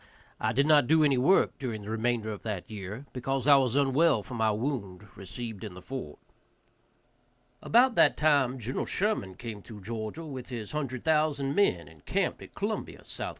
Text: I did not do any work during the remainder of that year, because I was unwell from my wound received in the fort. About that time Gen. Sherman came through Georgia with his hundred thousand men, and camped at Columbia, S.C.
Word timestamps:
I 0.39 0.51
did 0.51 0.65
not 0.65 0.87
do 0.87 1.03
any 1.03 1.19
work 1.19 1.59
during 1.59 1.83
the 1.83 1.91
remainder 1.91 2.31
of 2.31 2.41
that 2.41 2.67
year, 2.71 3.05
because 3.13 3.45
I 3.45 3.57
was 3.57 3.75
unwell 3.75 4.23
from 4.23 4.37
my 4.37 4.49
wound 4.49 5.05
received 5.15 5.63
in 5.63 5.75
the 5.75 5.81
fort. 5.83 6.17
About 7.61 7.93
that 7.93 8.17
time 8.17 8.57
Gen. 8.57 8.83
Sherman 8.87 9.35
came 9.35 9.61
through 9.61 9.81
Georgia 9.81 10.25
with 10.25 10.49
his 10.49 10.71
hundred 10.71 11.03
thousand 11.03 11.53
men, 11.53 11.87
and 11.87 12.03
camped 12.03 12.41
at 12.41 12.55
Columbia, 12.55 13.01
S.C. 13.01 13.25